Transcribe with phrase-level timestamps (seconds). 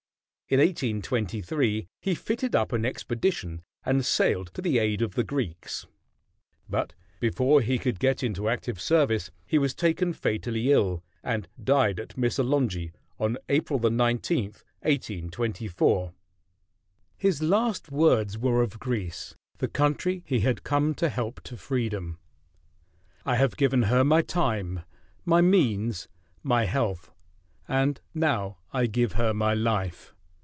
[0.51, 5.87] In 1823 he fitted up an expedition and sailed to the aid of the Greeks;
[6.67, 12.01] but before he could get into active service he was taken fatally ill, and died
[12.01, 14.43] at Missolonghi on April 19,
[14.81, 16.13] 1824.
[17.17, 22.17] His last words were of Greece, the country he had come to help to freedom:
[23.25, 24.81] "I have given her my time,
[25.23, 26.09] my means,
[26.43, 27.09] my health
[27.69, 30.13] and now I give her my life!